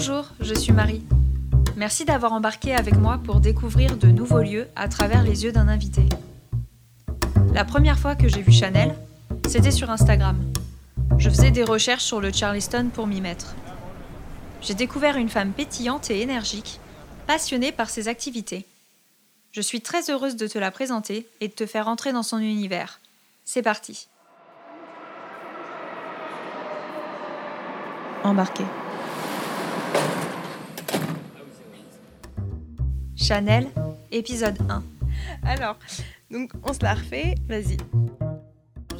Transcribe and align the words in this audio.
Bonjour, 0.00 0.26
je 0.38 0.54
suis 0.54 0.72
Marie. 0.72 1.02
Merci 1.74 2.04
d'avoir 2.04 2.32
embarqué 2.32 2.72
avec 2.72 2.94
moi 2.94 3.18
pour 3.18 3.40
découvrir 3.40 3.96
de 3.96 4.06
nouveaux 4.06 4.42
lieux 4.42 4.68
à 4.76 4.86
travers 4.86 5.24
les 5.24 5.42
yeux 5.42 5.50
d'un 5.50 5.66
invité. 5.66 6.02
La 7.52 7.64
première 7.64 7.98
fois 7.98 8.14
que 8.14 8.28
j'ai 8.28 8.40
vu 8.40 8.52
Chanel, 8.52 8.94
c'était 9.48 9.72
sur 9.72 9.90
Instagram. 9.90 10.38
Je 11.18 11.28
faisais 11.28 11.50
des 11.50 11.64
recherches 11.64 12.04
sur 12.04 12.20
le 12.20 12.32
Charleston 12.32 12.90
pour 12.94 13.08
m'y 13.08 13.20
mettre. 13.20 13.56
J'ai 14.62 14.74
découvert 14.74 15.16
une 15.16 15.28
femme 15.28 15.50
pétillante 15.50 16.12
et 16.12 16.20
énergique, 16.20 16.78
passionnée 17.26 17.72
par 17.72 17.90
ses 17.90 18.06
activités. 18.06 18.66
Je 19.50 19.60
suis 19.60 19.80
très 19.80 20.10
heureuse 20.12 20.36
de 20.36 20.46
te 20.46 20.60
la 20.60 20.70
présenter 20.70 21.26
et 21.40 21.48
de 21.48 21.54
te 21.54 21.66
faire 21.66 21.88
entrer 21.88 22.12
dans 22.12 22.22
son 22.22 22.38
univers. 22.38 23.00
C'est 23.44 23.62
parti. 23.62 24.06
Embarqué. 28.22 28.62
Chanel, 33.20 33.66
épisode 34.12 34.58
1. 34.68 34.82
Alors, 35.44 35.76
donc 36.30 36.52
on 36.62 36.72
se 36.72 36.82
la 36.82 36.94
refait, 36.94 37.34
vas-y. 37.48 37.76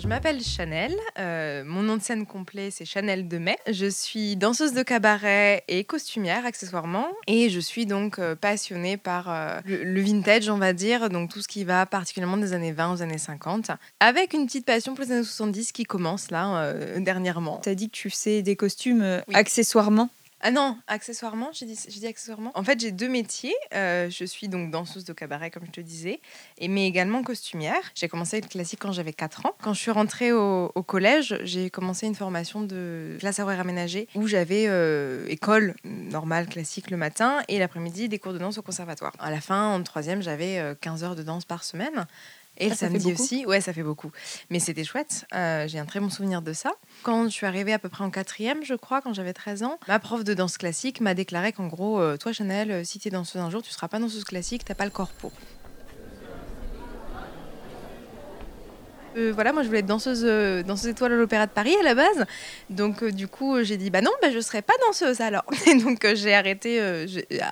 Je 0.01 0.07
m'appelle 0.07 0.41
Chanel, 0.41 0.95
euh, 1.19 1.65
mon 1.67 1.83
nom 1.83 1.97
de 1.97 2.03
scène 2.03 2.25
complet 2.25 2.71
c'est 2.71 2.85
Chanel 2.85 3.27
de 3.27 3.39
Mai. 3.39 3.57
Je 3.69 3.87
suis 3.87 4.37
danseuse 4.37 4.73
de 4.73 4.85
cabaret 4.85 5.65
et 5.67 5.83
costumière 5.83 6.47
accessoirement 6.47 7.07
et 7.27 7.49
je 7.51 7.59
suis 7.59 7.85
donc 7.85 8.21
euh, 8.21 8.37
passionnée 8.37 8.97
par 8.97 9.29
euh, 9.29 9.59
le, 9.65 9.83
le 9.83 10.01
vintage 10.01 10.49
on 10.51 10.59
va 10.59 10.73
dire, 10.73 11.09
donc 11.11 11.31
tout 11.31 11.41
ce 11.43 11.49
qui 11.49 11.65
va 11.65 11.85
particulièrement 11.85 12.37
des 12.37 12.53
années 12.53 12.71
20 12.73 12.93
aux 12.95 13.03
années 13.03 13.19
50, 13.19 13.73
avec 13.99 14.35
une 14.35 14.47
petite 14.47 14.65
passion 14.67 14.95
pour 14.95 15.05
les 15.05 15.11
années 15.13 15.25
70 15.25 15.73
qui 15.73 15.83
commence 15.83 16.31
là 16.31 16.59
euh, 16.63 17.01
dernièrement. 17.01 17.59
T'as 17.63 17.75
dit 17.75 17.89
que 17.91 17.97
tu 17.97 18.09
faisais 18.09 18.43
des 18.43 18.55
costumes 18.55 19.03
euh, 19.03 19.21
Oui. 19.27 19.35
accessoirement? 19.35 20.11
Ah 20.41 20.53
non, 20.53 20.79
accessoirement, 20.87 21.51
j'ai 21.53 21.67
dit, 21.67 22.07
accessoirement. 22.07 22.53
En 22.55 22.63
fait, 22.63 22.79
j'ai 22.79 22.93
deux 22.93 23.09
métiers. 23.09 23.55
Euh, 23.75 24.09
je 24.09 24.25
suis 24.25 24.49
donc 24.49 24.71
danseuse 24.71 25.05
de 25.05 25.13
cabaret, 25.13 25.51
comme 25.51 25.65
je 25.67 25.73
te 25.73 25.81
disais, 25.81 26.21
et, 26.59 26.69
mais 26.69 26.87
également 26.87 27.25
costumière. 27.25 27.81
J'ai 27.97 28.09
commencé 28.09 28.41
le 28.41 28.47
classique 28.47 28.79
quand 28.81 28.93
j'avais 28.93 29.13
4 29.13 29.47
ans. 29.47 29.53
Quand 29.63 29.75
je 29.75 29.81
suis 29.81 29.91
rentrée 29.91 30.33
au, 30.33 30.71
collège, 30.87 31.39
j'ai 31.43 31.71
commencé 31.71 32.07
une 32.07 32.15
formation 32.15 32.63
de 32.63 33.17
classe 33.19 33.41
horaire 33.41 33.61
aménagée 33.61 34.09
où 34.15 34.29
j'avais 34.29 34.67
euh, 34.69 35.27
école 35.29 35.75
normale, 35.85 36.47
classique 36.47 36.91
le 36.91 36.97
matin, 36.97 37.43
et 37.49 37.59
l'après-midi, 37.59 38.09
des 38.09 38.19
cours 38.19 38.33
de 38.33 38.39
danse 38.39 38.59
au 38.59 38.63
conservatoire. 38.63 39.13
À 39.19 39.31
la 39.31 39.41
fin, 39.41 39.75
en 39.75 39.83
troisième, 39.83 40.23
j'avais 40.23 40.59
euh, 40.59 40.75
15 40.81 41.03
heures 41.03 41.17
de 41.17 41.25
danse 41.25 41.45
par 41.45 41.65
semaine. 41.65 42.07
Et 42.59 42.67
Ah, 42.67 42.69
le 42.71 42.75
ça 42.75 42.89
fait 42.89 42.99
samedi 42.99 43.13
aussi, 43.13 43.47
ouais, 43.47 43.61
ça 43.61 43.73
fait 43.73 43.83
beaucoup. 43.83 44.11
Mais 44.51 44.59
c'était 44.59 44.85
chouette. 44.85 45.25
Euh, 45.35 45.67
j'ai 45.69 45.79
un 45.79 45.87
très 45.87 46.01
bon 46.01 46.11
souvenir 46.11 46.43
de 46.43 46.53
ça. 46.53 46.73
Quand 47.05 47.25
je 47.25 47.31
suis 47.31 47.47
arrivée 47.47 47.73
à 47.73 47.79
peu 47.79 47.89
près 47.89 48.05
en 48.05 48.11
quatrième, 48.11 48.65
je 48.65 48.75
crois, 48.75 49.01
quand 49.01 49.13
j'avais 49.15 49.33
13 49.33 49.63
ans, 49.63 49.79
ma 49.87 49.99
prof 49.99 50.25
de 50.25 50.35
danse 50.35 50.59
classique 50.59 51.01
m'a 51.01 51.15
déclaré 51.15 51.53
qu'en 51.53 51.69
gros, 51.69 52.01
euh, 52.01 52.17
toi 52.17 52.33
Chanel, 52.33 52.71
euh, 52.71 52.85
si 52.85 52.99
t'es 52.99 53.11
danseuse 53.11 53.41
un 53.41 53.51
jour, 53.51 53.63
tu 53.63 53.71
seras 53.71 53.89
pas 53.89 53.99
danseuse 53.99 54.25
classique, 54.25 54.65
t'as 54.65 54.75
pas 54.75 54.85
le 54.85 54.91
corps 54.91 55.13
pour. 55.13 55.33
Voilà, 59.33 59.53
moi 59.53 59.63
je 59.63 59.69
voulais 59.69 59.81
être 59.81 59.87
danseuse, 59.87 60.23
euh, 60.25 60.63
danseuse 60.63 60.91
étoile 60.91 61.13
à 61.13 61.17
l'Opéra 61.17 61.47
de 61.47 61.53
Paris 61.53 61.75
à 61.81 61.83
la 61.83 61.95
base. 61.95 62.25
Donc 62.71 63.03
euh, 63.03 63.11
du 63.13 63.29
coup, 63.29 63.63
j'ai 63.63 63.77
dit 63.77 63.91
bah 63.91 64.01
non, 64.01 64.11
bah, 64.23 64.31
je 64.33 64.41
serai 64.41 64.63
pas 64.63 64.75
danseuse 64.87 65.21
alors. 65.21 65.45
Et 65.67 65.75
donc 65.77 66.05
euh, 66.05 66.15
j'ai 66.15 66.35
arrêté 66.35 66.81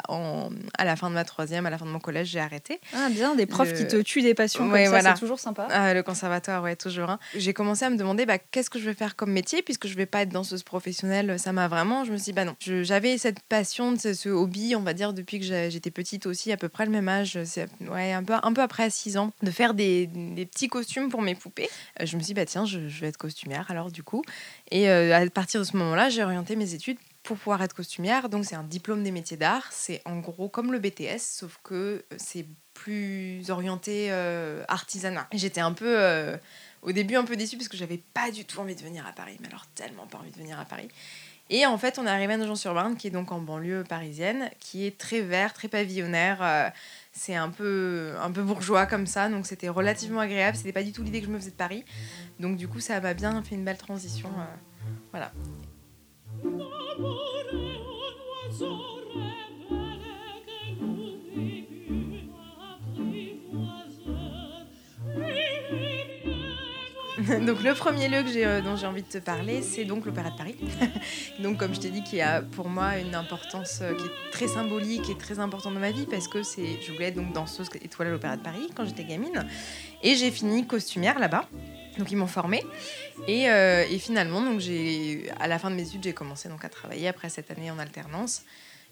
en- 0.09 0.51
à 0.79 0.85
la 0.85 0.97
fin 0.97 1.09
de 1.11 1.15
ma 1.15 1.25
troisième, 1.25 1.67
à 1.67 1.71
la 1.71 1.79
fin 1.79 1.87
de 1.87 1.91
mon 1.91 1.99
collège, 1.99 2.29
j'ai 2.29 2.41
arrêté. 2.41 2.81
Ah 2.95 3.09
bien, 3.11 3.35
des 3.35 3.47
profs 3.47 3.71
Le- 3.73 3.77
qui 3.79 3.87
te 3.87 3.97
tuent 4.03 4.23
des 4.23 4.35
passions 4.35 4.65
Ouais, 4.71 4.85
comme 4.85 4.93
ça, 4.95 5.01
voilà. 5.01 5.15
c'est 5.15 5.21
toujours 5.21 5.41
sympa. 5.41 5.69
Ah, 5.71 5.95
le 5.95 6.03
conservatoire, 6.03 6.63
ouais, 6.63 6.77
toujours. 6.77 7.11
hein. 7.11 7.19
J'ai 7.35 7.53
commencé 7.53 7.85
à 7.85 7.91
me 7.91 7.97
demander 7.97 8.27
bah, 8.27 8.39
qu'est-ce 8.39 8.71
que 8.71 8.79
je 8.79 8.85
vais 8.85 8.95
faire 8.95 9.17
comme 9.17 9.33
métier, 9.33 9.63
puisque 9.63 9.87
je 9.87 9.97
vais 9.97 10.07
pas 10.07 10.23
être 10.23 10.31
danseuse 10.31 10.63
professionnelle. 10.63 11.39
Ça 11.39 11.53
m'a 11.53 11.69
vraiment. 11.69 12.05
Je 12.05 12.13
me 12.13 12.17
suis 12.17 12.27
dit, 12.27 12.33
bah 12.33 12.45
non. 12.45 12.55
J'avais 12.61 13.19
cette 13.19 13.41
passion, 13.41 13.97
ce, 13.99 14.15
ce 14.15 14.29
hobby, 14.29 14.75
on 14.77 14.81
va 14.83 14.93
dire, 14.95 15.13
depuis 15.13 15.41
que 15.41 15.45
j'étais 15.47 15.91
petite 15.91 16.27
aussi, 16.27 16.53
à 16.53 16.57
peu 16.57 16.69
près 16.69 16.85
le 16.85 16.93
même 16.93 17.09
âge. 17.09 17.39
C'est 17.45 17.67
ouais, 17.91 18.13
un 18.13 18.23
peu, 18.23 18.35
un 18.43 18.53
peu 18.53 18.63
après 18.63 18.91
6 18.91 19.17
ans, 19.17 19.33
de 19.43 19.51
faire 19.51 19.75
des, 19.75 20.07
des 20.07 20.47
petits 20.47 20.69
costumes 20.69 21.09
pour 21.09 21.23
mes 21.23 21.35
poupées. 21.35 21.56
Euh, 21.65 22.07
Je 22.07 22.17
me 22.17 22.21
suis 22.21 22.29
dit, 22.29 22.35
bah 22.35 22.47
tiens, 22.47 22.65
je, 22.65 22.79
vais 22.79 23.09
être 23.09 23.17
costumière 23.17 23.71
alors, 23.71 23.91
du 23.91 24.03
coup. 24.03 24.23
Et 24.71 24.89
euh, 24.89 25.17
à 25.17 25.29
partir 25.31 25.61
de 25.61 25.65
ce 25.65 25.77
moment-là, 25.77 26.09
j'ai 26.09 26.23
orienté 26.23 26.57
mes 26.57 26.75
études 26.75 26.99
pour 27.23 27.37
pouvoir 27.37 27.63
être 27.63 27.75
costumière. 27.75 28.29
Donc, 28.29 28.45
c'est 28.45 28.57
un 28.57 28.63
diplôme 28.63 29.03
des 29.03 29.11
métiers 29.11 29.37
d'art. 29.37 29.67
C'est 29.71 30.01
en 30.05 30.19
gros 30.19 30.49
comme 30.49 30.73
le 30.73 30.79
BTS, 30.79 31.21
sauf 31.21 31.59
que 31.63 32.05
c'est 32.17 32.47
plus 32.77 33.51
orienté 33.51 34.09
euh, 34.11 34.63
artisanat. 34.69 35.27
J'étais 35.33 35.61
un 35.61 35.73
peu, 35.73 35.99
euh, 35.99 36.37
au 36.83 36.93
début, 36.93 37.17
un 37.17 37.25
peu 37.25 37.37
déçue 37.37 37.57
parce 37.57 37.69
que 37.69 37.77
j'avais 37.77 37.99
pas 38.15 38.31
du 38.31 38.45
tout 38.45 38.61
envie 38.61 38.77
de 38.77 38.83
venir 38.83 39.07
à 39.07 39.13
Paris, 39.13 39.37
mais 39.41 39.49
alors 39.49 39.67
tellement 39.75 40.07
pas 40.07 40.19
envie 40.19 40.31
de 40.31 40.37
venir 40.37 40.61
à 40.61 40.65
Paris. 40.65 40.89
Et 41.49 41.65
en 41.65 41.79
fait, 41.79 41.99
on 41.99 42.07
est 42.07 42.11
arrivé 42.11 42.33
à 42.35 42.37
Nogent-sur-Marne, 42.39 42.97
qui 42.97 43.07
est 43.07 43.11
donc 43.11 43.31
en 43.31 43.39
banlieue 43.39 43.85
parisienne, 43.85 44.51
qui 44.59 44.85
est 44.87 44.99
très 44.99 45.21
vert, 45.21 45.53
très 45.53 45.69
pavillonnaire. 45.69 46.39
euh, 46.43 46.69
c'est 47.13 47.35
un 47.35 47.49
peu, 47.49 48.13
un 48.21 48.31
peu 48.31 48.43
bourgeois 48.43 48.85
comme 48.87 49.07
ça, 49.07 49.29
donc 49.29 49.47
c'était 49.47 49.69
relativement 49.69 50.21
agréable. 50.21 50.57
C'était 50.57 50.73
pas 50.73 50.83
du 50.83 50.93
tout 50.93 51.03
l'idée 51.03 51.21
que 51.21 51.27
je 51.27 51.31
me 51.31 51.39
faisais 51.39 51.51
de 51.51 51.57
Paris. 51.57 51.85
Donc 52.41 52.57
du 52.57 52.69
coup, 52.69 52.81
ça 52.81 53.01
m'a 53.01 53.15
bien 53.15 53.43
fait 53.43 53.55
une 53.55 53.65
belle 53.65 53.79
transition. 53.79 54.29
euh, 54.29 54.45
voilà. 55.13 55.33
donc 67.47 67.63
le 67.63 67.75
premier 67.75 68.09
lieu 68.09 68.23
que 68.23 68.45
euh, 68.45 68.61
dont 68.61 68.77
j'ai 68.77 68.87
envie 68.87 69.03
de 69.03 69.09
te 69.09 69.19
parler, 69.19 69.63
c'est 69.63 69.85
donc 69.85 70.07
l'Opéra 70.07 70.31
de 70.31 70.37
Paris. 70.37 70.57
donc 71.41 71.59
comme 71.59 71.75
je 71.75 71.81
t'ai 71.81 71.91
dit, 71.91 72.03
qui 72.03 72.21
a 72.21 72.43
pour 72.43 72.69
moi 72.69 72.99
une 72.99 73.15
importance 73.15 73.81
euh, 73.83 73.95
qui 73.95 74.05
est 74.05 74.31
très 74.31 74.49
symbolique 74.49 75.09
et 75.11 75.17
très 75.17 75.39
importante 75.39 75.75
dans 75.75 75.81
ma 75.81 75.91
vie 75.91 76.07
parce 76.07 76.29
que 76.29 76.43
c'est, 76.43 76.81
je 76.81 76.93
voulais 76.93 77.07
être 77.07 77.17
donc 77.17 77.33
danseuse 77.33 77.69
étoile 77.83 78.09
à 78.09 78.11
l'Opéra 78.13 78.37
de 78.37 78.43
Paris 78.43 78.71
quand 78.75 78.85
j'étais 78.85 79.05
gamine 79.05 79.45
et 80.03 80.15
j'ai 80.15 80.31
fini 80.31 80.67
costumière 80.67 81.19
là-bas. 81.19 81.49
Donc 81.99 82.11
ils 82.11 82.17
m'ont 82.17 82.27
formée 82.27 82.63
et, 83.27 83.49
euh, 83.49 83.85
et 83.91 83.99
finalement 83.99 84.43
donc 84.43 84.61
j'ai 84.61 85.31
à 85.41 85.49
la 85.49 85.59
fin 85.59 85.71
de 85.71 85.77
mes 85.77 85.83
études 85.83 86.05
j'ai 86.05 86.13
commencé 86.13 86.49
donc 86.51 86.63
à 86.63 86.69
travailler 86.69 87.09
après 87.09 87.31
cette 87.31 87.51
année 87.51 87.71
en 87.71 87.79
alternance 87.79 88.45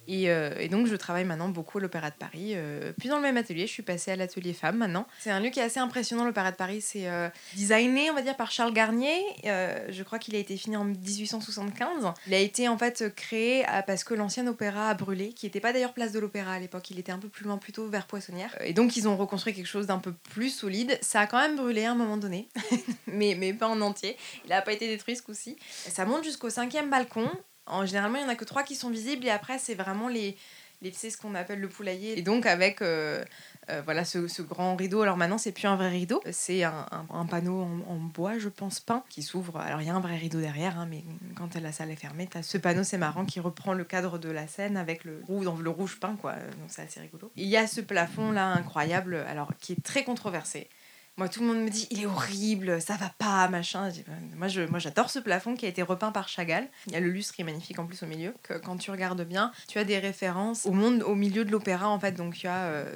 et, 0.09 0.31
euh, 0.31 0.55
et 0.59 0.69
donc 0.69 0.87
je 0.87 0.97
travaille 0.97 1.25
maintenant 1.25 1.49
beaucoup 1.49 1.79
à 1.79 1.81
l'Opéra 1.81 2.11
de 2.11 2.17
Paris. 2.17 2.53
euh, 2.55 2.93
puis 2.99 3.09
dans 3.09 3.17
le 3.17 3.23
même 3.23 3.37
atelier, 3.37 3.67
je 3.67 3.73
suis 3.73 3.83
passée 3.83 4.11
à 4.11 4.17
l'atelier 4.17 4.53
femmes 4.53 4.77
maintenant. 4.77 5.07
C'est 5.21 5.31
un 5.31 5.41
lieu 5.41 5.51
qui 5.51 5.61
est 5.61 5.63
assez 5.63 5.81
impressionnant, 5.81 6.25
l'Opéra 6.25 6.51
de 6.51 6.57
Paris. 6.57 6.81
C'est 6.81 7.09
euh, 7.09 7.29
designé, 7.55 8.11
on 8.11 8.15
va 8.15 8.23
dire, 8.23 8.37
par 8.37 8.51
Charles 8.51 8.73
Garnier. 8.73 9.21
Euh, 9.45 9.87
je 9.91 10.03
crois 10.03 10.19
qu'il 10.19 10.35
a 10.37 10.39
été 10.39 10.57
fini 10.57 10.77
en 10.77 10.85
1875. 10.85 12.13
Il 12.27 12.35
a 12.35 12.39
été 12.39 12.69
en 12.69 12.79
fait 12.79 13.15
créé 13.15 13.65
parce 13.87 14.05
que 14.05 14.15
l'ancien 14.15 14.47
opéra 14.47 14.91
a 14.91 14.95
brûlé, 14.95 15.33
qui 15.33 15.47
n'était 15.47 15.61
pas 15.61 15.73
d'ailleurs 15.73 15.95
place 15.95 16.13
de 16.13 16.19
l'Opéra 16.19 16.53
à 16.53 16.59
l'époque. 16.59 16.91
Il 16.91 16.99
était 16.99 17.13
un 17.13 17.19
peu 17.19 17.29
plus 17.29 17.45
loin, 17.45 17.57
plutôt 17.57 17.89
vers 17.89 18.07
Poissonnière. 18.07 18.55
Et 18.63 18.73
donc 18.73 18.97
ils 18.97 19.09
ont 19.09 19.17
reconstruit 19.17 19.55
quelque 19.55 19.67
chose 19.67 19.87
d'un 19.87 19.99
peu 19.99 20.13
plus 20.31 20.51
solide. 20.51 20.99
Ça 21.01 21.21
a 21.21 21.27
quand 21.27 21.39
même 21.39 21.57
brûlé 21.57 21.85
à 21.85 21.93
un 21.93 21.95
moment 21.95 22.17
donné, 22.17 22.49
mais, 23.07 23.35
mais 23.39 23.53
pas 23.53 23.69
en 23.69 23.81
entier. 23.81 24.17
Il 24.45 24.51
n'a 24.51 24.63
pas 24.63 24.73
été 24.73 24.87
détruit 24.87 25.17
ce 25.17 25.23
coup-ci. 25.23 25.57
Ça 25.71 26.05
monte 26.05 26.25
jusqu'au 26.25 26.51
cinquième 26.51 26.91
balcon. 26.91 27.31
En 27.67 27.87
généralement, 27.87 28.19
il 28.19 28.25
n'y 28.25 28.29
en 28.29 28.33
a 28.33 28.37
que 28.37 28.45
trois 28.45 28.63
qui 28.63 28.75
sont 28.75 28.91
visibles 28.91 29.25
et 29.27 29.31
après, 29.31 29.59
c'est 29.59 29.75
vraiment 29.75 30.09
les, 30.09 30.37
les 30.83 30.93
c'est 30.93 31.11
ce 31.11 31.17
qu'on 31.17 31.35
appelle 31.35 31.61
le 31.61 31.69
poulailler. 31.69 32.19
Et 32.19 32.23
donc, 32.23 32.47
avec 32.47 32.83
euh, 32.83 33.25
euh, 33.71 33.81
voilà 33.85 34.05
ce, 34.05 34.29
ce 34.29 34.43
grand 34.43 34.77
rideau. 34.77 35.03
Alors 35.03 35.17
maintenant, 35.17 35.39
c'est 35.39 35.53
plus 35.53 35.67
un 35.67 35.77
vrai 35.77 35.89
rideau, 35.89 36.23
c'est 36.31 36.63
un, 36.65 36.87
un- 37.11 37.27
panneau 37.27 37.63
en, 37.89 37.97
bois, 37.97 38.39
je 38.39 38.49
pense, 38.49 38.81
peint, 38.81 39.03
qui 39.09 39.23
s'ouvre. 39.23 39.57
Alors, 39.57 39.81
il 39.81 39.87
y 39.87 39.91
a 39.91 39.95
un 39.95 40.01
vrai 40.01 40.17
rideau 40.17 40.41
derrière, 40.41 40.79
hein, 40.79 40.87
mais 40.91 41.03
quand 41.37 41.55
la 41.57 41.73
salle 41.73 41.91
est 41.91 41.97
fermée, 41.97 42.29
as 42.35 42.43
ce 42.43 42.59
panneau, 42.59 42.85
c'est 42.85 42.99
marrant, 42.99 43.25
qui 43.25 43.41
reprend 43.41 43.73
le 43.73 43.85
cadre 43.85 44.19
de 44.19 44.29
la 44.29 44.47
scène 44.47 44.77
avec 44.77 45.05
le, 45.05 45.23
rouge, 45.27 45.47
le 45.61 45.71
rouge 45.71 45.99
peint, 45.99 46.17
quoi. 46.17 46.35
Donc, 46.35 46.69
c'est 46.69 46.83
assez 46.83 47.01
rigolo. 47.01 47.33
Il 47.37 47.49
y 47.49 47.57
a 47.57 47.67
ce 47.67 47.81
plafond-là 47.81 48.47
incroyable, 48.47 49.25
alors 49.29 49.53
qui 49.59 49.73
est 49.73 49.83
très 49.83 50.05
controversé. 50.05 50.69
Moi, 51.17 51.29
tout 51.29 51.41
le 51.43 51.47
monde 51.47 51.59
me 51.63 51.71
dit, 51.71 51.87
il 51.93 52.03
est 52.03 52.07
horrible, 52.07 52.81
ça 52.83 52.97
va 52.97 53.09
pas, 53.19 53.47
machin. 53.47 53.89
Je 53.89 53.95
dis, 54.01 54.05
Moi, 54.37 54.49
je, 54.49 54.63
moi, 54.63 54.81
j'adore 54.81 55.11
ce 55.11 55.21
plafond 55.21 55.55
qui 55.55 55.65
a 55.65 55.69
été 55.69 55.81
repeint 55.81 56.11
par 56.11 56.27
Chagall. 56.29 56.67
Il 56.89 56.93
y 56.93 56.97
a 56.97 57.01
le 57.01 57.09
lustre 57.09 57.35
qui 57.35 57.43
est 57.43 57.45
magnifique 57.45 57.79
en 57.79 57.87
plus 57.87 58.03
au 58.03 58.07
milieu. 58.07 58.35
Que 58.43 58.55
quand 58.55 58.77
tu 58.79 58.91
regardes 58.91 59.23
bien, 59.23 59.53
tu 59.69 59.79
as 59.79 59.85
des 59.85 60.01
références 60.01 60.67
au 60.67 60.73
monde, 60.73 61.05
au 61.05 61.15
milieu 61.15 61.45
de 61.45 61.53
l'opéra, 61.53 61.89
en 61.89 62.01
fait. 62.01 62.13
Donc, 62.13 62.35
tu 62.35 62.49
as, 62.49 62.65
euh, 62.65 62.93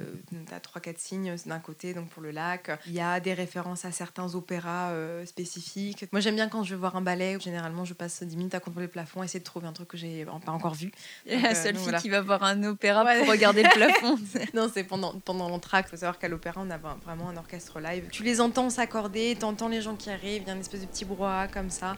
t'as 0.51 0.59
trois, 0.59 0.81
quatre 0.81 0.99
signes 0.99 1.37
d'un 1.47 1.61
côté, 1.61 1.95
donc 1.95 2.09
pour 2.09 2.21
le 2.21 2.33
lac. 2.33 2.71
Il 2.87 2.93
y 2.93 3.01
a 3.01 3.21
des 3.21 3.35
références 3.35 3.85
à 3.85 3.93
certains 3.93 4.35
opéras 4.35 4.91
euh, 4.91 5.25
spécifiques. 5.25 6.07
Moi, 6.11 6.21
j'aime 6.21 6.35
bien 6.35 6.49
quand 6.49 6.65
je 6.65 6.75
veux 6.75 6.81
voir 6.81 6.97
un 6.97 7.03
ballet, 7.03 7.39
généralement, 7.39 7.85
je 7.85 7.95
passe 7.95 8.25
10 8.25 8.37
minutes 8.37 8.55
à 8.57 8.61
contrôler 8.61 8.87
le 8.87 8.91
plafond, 8.93 9.23
essayer 9.23 9.39
de 9.39 9.45
trouver 9.45 9.69
un 9.69 9.73
truc 9.73 9.87
que 9.87 9.97
j'ai 9.97 10.25
pas 10.25 10.51
encore 10.53 10.75
vu. 10.75 10.91
Donc, 11.31 11.41
la 11.41 11.51
euh, 11.51 11.55
seule 11.55 11.77
fille 11.77 11.95
qui 12.01 12.09
va 12.09 12.21
voir 12.21 12.43
un 12.43 12.65
opéra 12.65 13.05
Ouais. 13.05 13.21
pour 13.21 13.29
regarder 13.29 13.63
le 13.63 13.69
plafond. 13.71 14.19
Non, 14.55 14.69
c'est 14.75 14.83
pendant, 14.83 15.21
pendant 15.21 15.49
l'entracte. 15.49 15.89
Il 15.89 15.91
faut 15.93 15.97
savoir 15.99 16.19
qu'à 16.19 16.27
l'opéra, 16.29 16.61
on 16.65 16.71
a 16.71 16.79
vra- 16.79 16.99
vraiment 17.05 17.29
un 17.29 17.37
orchestre 17.37 17.79
live. 17.79 18.07
Tu 18.11 18.23
les 18.23 18.41
entends 18.41 18.71
s'accorder, 18.71 19.37
t'entends 19.39 19.69
les 19.69 19.81
gens 19.83 19.95
qui 19.97 20.11
arrivent, 20.11 20.43
il 20.43 20.47
y 20.49 20.51
a 20.51 20.55
une 20.55 20.61
espèce 20.61 20.81
de 20.81 20.87
petit 20.87 21.05
brouhaha 21.05 21.49
comme 21.49 21.71
ça. 21.71 21.97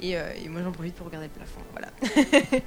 Et, 0.00 0.16
euh, 0.16 0.32
et 0.42 0.48
moi, 0.48 0.62
j'en 0.62 0.70
profite 0.72 0.94
pour 0.94 1.06
regarder 1.06 1.26
le 1.26 1.32
plafond. 1.32 1.60
Voilà. 1.72 1.90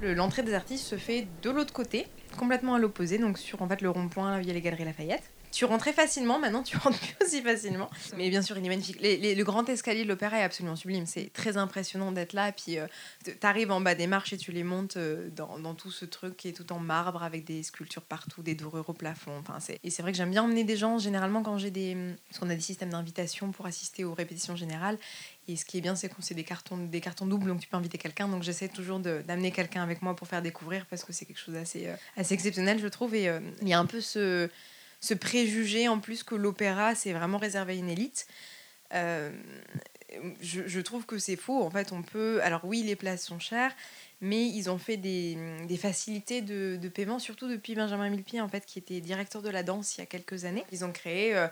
Le- 0.00 0.14
L'entrée 0.14 0.42
des 0.42 0.54
artistes 0.54 0.84
se 0.84 0.96
fait 0.96 1.26
de 1.42 1.50
l'autre 1.50 1.72
côté, 1.72 2.06
complètement 2.38 2.74
à 2.74 2.78
l'opposé, 2.78 3.18
donc 3.18 3.38
sur 3.38 3.62
en 3.62 3.68
fait 3.68 3.80
le 3.82 3.90
rond-point, 3.90 4.38
là 4.38 4.42
les 4.42 4.60
galeries 4.60 4.84
Lafayette. 4.84 5.22
Tu 5.52 5.66
rentrais 5.66 5.92
facilement, 5.92 6.38
maintenant 6.38 6.62
tu 6.62 6.76
rentres 6.78 6.98
plus 6.98 7.26
aussi 7.26 7.42
facilement. 7.42 7.90
Mais 8.16 8.30
bien 8.30 8.42
sûr, 8.42 8.56
il 8.56 8.64
est 8.64 8.68
magnifique. 8.68 8.98
le 9.00 9.42
grand 9.42 9.68
escalier 9.68 10.02
de 10.02 10.08
l'opéra 10.08 10.38
est 10.38 10.42
absolument 10.42 10.76
sublime. 10.76 11.06
C'est 11.06 11.30
très 11.32 11.58
impressionnant 11.58 12.10
d'être 12.10 12.32
là. 12.32 12.50
Puis 12.52 12.78
euh, 12.78 12.86
tu 13.24 13.34
arrives 13.42 13.70
en 13.70 13.80
bas 13.80 13.94
des 13.94 14.06
marches 14.06 14.32
et 14.32 14.38
tu 14.38 14.50
les 14.50 14.64
montes 14.64 14.96
euh, 14.96 15.28
dans, 15.30 15.58
dans, 15.58 15.74
tout 15.74 15.90
ce 15.90 16.06
truc 16.06 16.36
qui 16.38 16.48
est 16.48 16.52
tout 16.52 16.72
en 16.72 16.78
marbre 16.78 17.22
avec 17.22 17.44
des 17.44 17.62
sculptures 17.62 18.02
partout, 18.02 18.42
des 18.42 18.54
dorures 18.54 18.88
au 18.88 18.94
plafond. 18.94 19.32
Enfin, 19.38 19.58
et 19.82 19.90
c'est 19.90 20.02
vrai 20.02 20.12
que 20.12 20.18
j'aime 20.18 20.30
bien 20.30 20.42
emmener 20.42 20.64
des 20.64 20.76
gens, 20.76 20.98
généralement 20.98 21.42
quand 21.42 21.58
j'ai 21.58 21.70
des. 21.70 21.96
Parce 22.28 22.40
qu'on 22.40 22.48
a 22.48 22.54
des 22.54 22.60
systèmes 22.60 22.90
d'invitation 22.90 23.52
pour 23.52 23.66
assister 23.66 24.04
aux 24.04 24.14
répétitions 24.14 24.56
générales. 24.56 24.98
Et 25.48 25.56
ce 25.56 25.66
qui 25.66 25.76
est 25.76 25.82
bien, 25.82 25.94
c'est 25.96 26.08
qu'on 26.08 26.22
sait 26.22 26.34
des 26.34 26.44
cartons, 26.44 26.78
des 26.78 27.00
cartons 27.00 27.26
doubles, 27.26 27.48
donc 27.48 27.60
tu 27.60 27.68
peux 27.68 27.76
inviter 27.76 27.98
quelqu'un. 27.98 28.26
Donc 28.26 28.42
j'essaie 28.42 28.68
toujours 28.68 29.00
d'amener 29.00 29.50
quelqu'un 29.50 29.82
avec 29.82 30.00
moi 30.00 30.16
pour 30.16 30.28
faire 30.28 30.40
découvrir 30.40 30.86
parce 30.86 31.04
que 31.04 31.12
c'est 31.12 31.26
quelque 31.26 31.40
chose 31.40 31.54
d'assez 31.54 31.88
euh, 31.88 31.96
assez 32.16 32.32
exceptionnel, 32.32 32.78
je 32.80 32.88
trouve. 32.88 33.14
Et 33.14 33.28
il 33.60 33.68
y 33.68 33.74
a 33.74 33.78
un 33.78 33.86
peu 33.86 34.00
ce 34.00 34.48
ce 35.02 35.14
préjugé 35.14 35.88
en 35.88 35.98
plus 35.98 36.22
que 36.22 36.34
l'opéra, 36.34 36.94
c'est 36.94 37.12
vraiment 37.12 37.38
réservé 37.38 37.74
à 37.74 37.76
une 37.76 37.90
élite. 37.90 38.26
Euh, 38.94 39.30
je, 40.40 40.80
trouve 40.80 41.06
que 41.06 41.18
c'est 41.18 41.36
faux. 41.36 41.62
En 41.62 41.70
fait, 41.70 41.92
on 41.92 42.02
peut. 42.02 42.40
Alors, 42.42 42.60
oui, 42.64 42.82
les 42.82 42.96
places 42.96 43.26
sont 43.26 43.40
chères, 43.40 43.74
mais 44.20 44.46
ils 44.46 44.70
ont 44.70 44.78
fait 44.78 44.96
des, 44.96 45.36
facilités 45.76 46.40
de, 46.40 46.88
paiement, 46.88 47.18
surtout 47.18 47.48
depuis 47.48 47.74
Benjamin 47.74 48.10
Millepied, 48.10 48.40
en 48.40 48.48
fait, 48.48 48.64
qui 48.64 48.78
était 48.78 49.00
directeur 49.00 49.42
de 49.42 49.50
la 49.50 49.62
danse 49.62 49.96
il 49.96 50.00
y 50.00 50.02
a 50.02 50.06
quelques 50.06 50.44
années. 50.44 50.64
Ils 50.70 50.84
ont 50.84 50.92
créé. 50.92 51.34
Euh, 51.34 51.48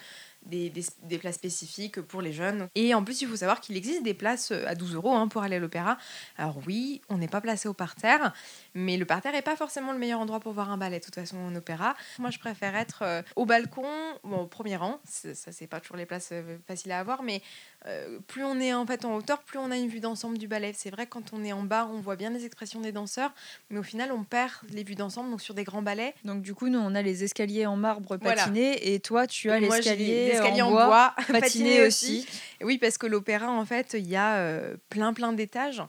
des, 0.47 0.73
des, 1.03 1.19
places 1.19 1.35
spécifiques 1.37 2.01
pour 2.01 2.23
les 2.23 2.33
jeunes. 2.33 2.69
Et 2.75 2.95
en 2.95 3.05
plus, 3.05 3.23
il 3.23 3.29
faut 3.29 3.37
savoir 3.37 3.61
qu'il 3.61 3.77
existe 3.77 4.03
des 4.03 4.15
places 4.15 4.53
à 4.53 4.75
12 4.75 4.95
euros 4.95 5.15
hein, 5.15 5.29
pour 5.29 5.43
aller 5.43 5.57
à 5.57 5.59
l'opéra. 5.59 5.99
Alors 6.39 6.59
oui, 6.67 7.03
on 7.09 7.19
n'est 7.19 7.29
pas 7.29 7.41
placé 7.41 7.69
au 7.69 7.75
parterre, 7.75 8.33
mais 8.75 8.97
le 8.97 9.05
parterre 9.05 9.33
n'est 9.33 9.43
pas 9.43 9.57
forcément 9.57 9.93
le 9.93 9.99
meilleur 9.99 10.21
endroit 10.21 10.41
pour 10.41 10.53
voir 10.53 10.71
un 10.71 10.79
ballet, 10.79 10.99
de 10.99 11.05
toute 11.05 11.15
façon, 11.15 11.37
en 11.37 11.55
opéra. 11.55 11.95
Moi, 12.19 12.31
je 12.31 12.39
préfère 12.39 12.75
être 12.77 13.03
euh, 13.03 13.23
au 13.37 13.47
balcon, 13.47 13.85
bon, 14.25 14.39
au 14.39 14.47
premier 14.47 14.77
rang. 14.77 15.01
Ça, 15.05 15.53
c'est 15.53 15.67
pas 15.67 15.81
toujours 15.81 15.97
les 15.97 16.07
places 16.07 16.31
euh, 16.33 16.57
faciles 16.67 16.93
à 16.93 17.01
avoir, 17.01 17.23
mais 17.23 17.43
euh, 17.87 18.19
plus 18.27 18.45
on 18.45 18.61
est 18.61 18.75
en 18.75 18.87
fait 18.87 19.05
en 19.05 19.15
hauteur, 19.17 19.43
plus 19.43 19.59
on 19.59 19.71
a 19.71 19.77
une 19.77 19.89
vue 19.89 20.01
d'ensemble 20.01 20.39
du 20.39 20.49
ballet. 20.49 20.73
C'est 20.75 20.91
vrai, 20.91 21.07
quand 21.07 21.33
on 21.33 21.45
est 21.45 21.53
en 21.53 21.63
bas, 21.63 21.89
on 21.91 22.01
voit 22.01 22.17
bien 22.17 22.31
les 22.31 22.45
expressions 22.45 22.81
des 22.81 22.93
danseurs, 22.93 23.33
mais 23.71 23.79
au 23.79 23.83
final, 23.83 24.13
on 24.13 24.25
perd 24.25 24.53
les 24.71 24.85
vues 24.85 24.95
d'ensemble, 24.95 25.31
donc 25.31 25.41
sur 25.41 25.55
des 25.55 25.65
grands 25.65 25.83
ballets. 25.83 26.15
Donc, 26.25 26.43
du 26.43 26.55
coup, 26.55 26.69
nous, 26.69 26.79
on 26.79 26.95
a 26.95 27.03
les 27.03 27.25
escaliers 27.25 27.67
en 27.67 27.77
marbre 27.77 28.17
patinés, 28.17 28.95
et 28.95 29.01
toi, 29.01 29.27
tu 29.27 29.51
as 29.51 29.61
l'escalier 29.61 30.30
en, 30.39 30.67
en, 30.67 30.71
bois, 30.71 31.15
patiné, 31.29 31.87
aussi. 31.87 32.27
Oui, 32.61 32.79
parce 32.79 32.99
que 32.99 33.07
l'opéra, 33.07 33.51
en 33.51 33.65
fait, 33.65 33.95
il 33.99 34.07
y 34.07 34.17
a 34.17 34.61
plein, 34.89 35.13
plein 35.13 35.33
d'étages. 35.33 35.83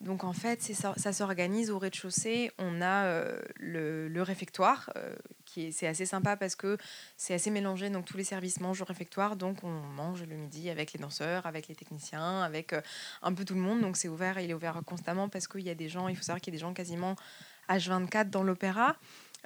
Donc 0.00 0.24
en 0.24 0.34
fait, 0.34 0.62
ça, 0.62 0.92
ça 0.96 1.12
s'organise 1.12 1.70
au 1.70 1.78
rez-de-chaussée. 1.78 2.50
On 2.58 2.82
a 2.82 3.04
euh, 3.04 3.40
le, 3.58 4.22
réfectoire, 4.22 4.90
euh, 4.96 5.14
qui 5.46 5.66
est, 5.66 5.70
c'est 5.72 5.86
assez 5.86 6.04
sympa 6.04 6.36
parce 6.36 6.54
que 6.54 6.76
c'est 7.16 7.32
assez 7.32 7.50
mélangé. 7.50 7.88
Donc 7.88 8.04
tous 8.04 8.16
les 8.18 8.24
services 8.24 8.60
mangent 8.60 8.82
au 8.82 8.84
réfectoire. 8.84 9.36
Donc 9.36 9.64
on 9.64 9.70
mange 9.70 10.22
le 10.24 10.36
midi 10.36 10.68
avec 10.68 10.92
les 10.92 11.00
danseurs, 11.00 11.46
avec 11.46 11.68
les 11.68 11.74
techniciens, 11.74 12.42
avec 12.42 12.74
euh, 12.74 12.82
un 13.22 13.32
peu 13.32 13.44
tout 13.44 13.54
le 13.54 13.60
monde. 13.60 13.80
Donc 13.80 13.96
c'est 13.96 14.08
ouvert, 14.08 14.38
il 14.38 14.50
est 14.50 14.54
ouvert 14.54 14.78
constamment 14.84 15.30
parce 15.30 15.48
qu'il 15.48 15.62
y 15.62 15.70
a 15.70 15.74
des 15.74 15.88
gens, 15.88 16.08
il 16.08 16.16
faut 16.16 16.22
savoir 16.22 16.42
qu'il 16.42 16.52
y 16.52 16.56
a 16.56 16.58
des 16.58 16.62
gens 16.62 16.74
quasiment 16.74 17.16
H24 17.70 18.28
dans 18.28 18.42
l'opéra. 18.42 18.96